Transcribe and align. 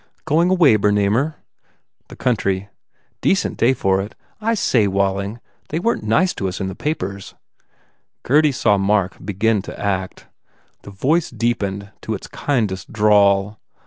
"Going 0.25 0.49
away, 0.49 0.77
Bernamer?" 0.77 1.35
"The 2.07 2.15
country." 2.15 2.69
"Decent 3.21 3.55
day 3.55 3.73
for 3.73 4.01
it.... 4.01 4.15
I 4.41 4.55
say, 4.55 4.87
Walling, 4.87 5.39
they 5.69 5.77
weren 5.77 6.01
t 6.01 6.07
nice 6.07 6.33
to 6.33 6.47
us 6.49 6.59
in 6.59 6.69
the 6.69 6.73
papers." 6.75 7.35
Gurdy 8.23 8.51
saw 8.51 8.79
Mark 8.79 9.23
begin 9.23 9.61
to 9.61 9.79
act. 9.79 10.25
The 10.81 10.89
voice 10.89 11.29
deepened 11.29 11.91
to 12.01 12.15
its 12.15 12.25
kindest 12.25 12.91
drawl. 12.91 13.59